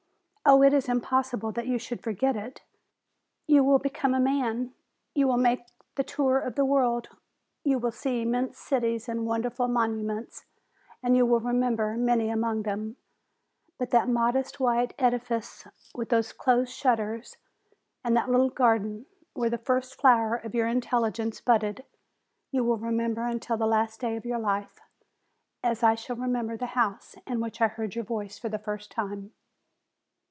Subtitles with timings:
[0.43, 2.63] Oh, it is impos sible that you should forget it!
[3.45, 4.73] You will become a man,
[5.13, 7.09] you will make the tour of the world,
[7.63, 10.45] you will see immense cities and wonderful monuments,
[11.03, 12.97] and you will remember many among them;
[13.77, 17.37] but that modest white edifice, with those closed shutters
[18.03, 21.85] and that little garden, where the first flower of your intelligence budded,
[22.49, 24.79] you will remem ber until the last day of your life,
[25.63, 28.91] as I shall remember the house in which I heard your voice for the first
[28.91, 29.33] time.